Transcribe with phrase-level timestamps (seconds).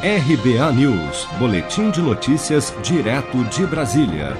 [0.00, 4.36] RBA News, Boletim de Notícias, direto de Brasília.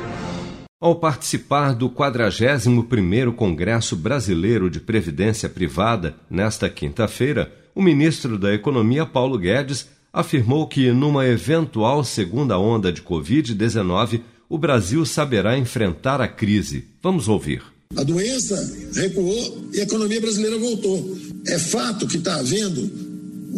[0.80, 9.04] Ao participar do 41º Congresso Brasileiro de Previdência Privada, nesta quinta-feira, o ministro da Economia,
[9.04, 16.28] Paulo Guedes, afirmou que, numa eventual segunda onda de Covid-19, o Brasil saberá enfrentar a
[16.28, 16.84] crise.
[17.02, 17.64] Vamos ouvir.
[17.96, 18.54] A doença
[18.94, 21.18] recuou e a economia brasileira voltou.
[21.48, 23.07] É fato que está havendo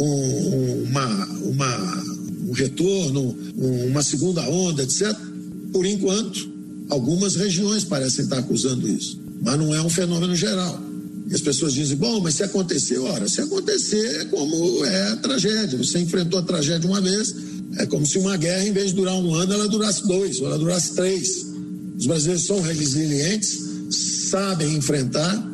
[0.01, 2.05] um, uma, uma,
[2.49, 5.15] um retorno, uma segunda onda, etc.
[5.73, 6.51] Por enquanto,
[6.89, 10.81] algumas regiões parecem estar acusando isso, mas não é um fenômeno geral.
[11.29, 15.17] E as pessoas dizem, bom, mas se acontecer, ora, se acontecer é como é a
[15.17, 15.79] tragédia.
[15.79, 17.35] Você enfrentou a tragédia uma vez,
[17.77, 20.47] é como se uma guerra, em vez de durar um ano, ela durasse dois, ou
[20.47, 21.47] ela durasse três.
[21.97, 23.59] Os brasileiros são resilientes,
[24.31, 25.47] sabem enfrentar,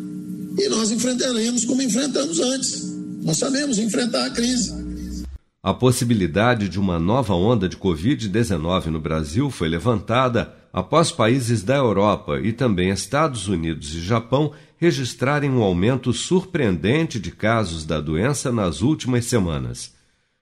[0.59, 2.96] e nós enfrentaremos como enfrentamos antes.
[3.27, 5.27] Nós sabemos enfrentar a crise.
[5.61, 11.75] A possibilidade de uma nova onda de Covid-19 no Brasil foi levantada após países da
[11.75, 18.53] Europa e também Estados Unidos e Japão registrarem um aumento surpreendente de casos da doença
[18.53, 19.93] nas últimas semanas.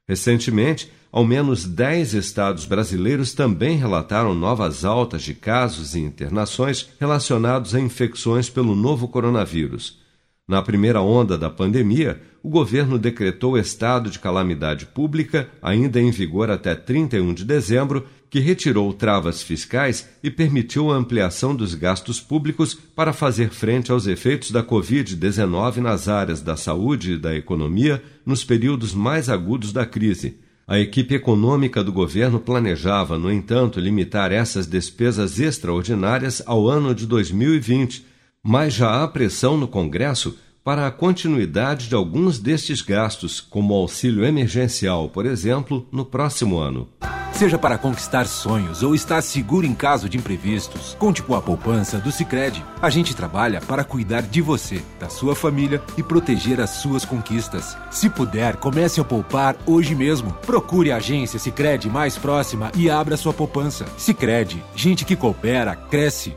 [0.06, 7.74] Recentemente, ao menos 10 estados brasileiros também relataram novas altas de casos e internações relacionados
[7.74, 10.03] a infecções pelo novo coronavírus.
[10.46, 16.50] Na primeira onda da pandemia, o governo decretou estado de calamidade pública, ainda em vigor
[16.50, 22.74] até 31 de dezembro, que retirou travas fiscais e permitiu a ampliação dos gastos públicos
[22.74, 28.44] para fazer frente aos efeitos da Covid-19 nas áreas da saúde e da economia nos
[28.44, 30.36] períodos mais agudos da crise.
[30.66, 37.06] A equipe econômica do governo planejava, no entanto, limitar essas despesas extraordinárias ao ano de
[37.06, 38.12] 2020
[38.44, 43.76] mas já há pressão no Congresso para a continuidade de alguns destes gastos, como o
[43.76, 46.88] auxílio emergencial, por exemplo, no próximo ano.
[47.32, 51.98] Seja para conquistar sonhos ou estar seguro em caso de imprevistos, conte com a poupança
[51.98, 52.64] do Sicredi.
[52.80, 57.76] A gente trabalha para cuidar de você, da sua família e proteger as suas conquistas.
[57.90, 60.32] Se puder, comece a poupar hoje mesmo.
[60.46, 63.84] Procure a agência Sicredi mais próxima e abra sua poupança.
[63.98, 66.36] Sicredi, gente que coopera cresce